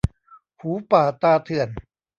[0.59, 1.69] หูป่าตาเถื่อน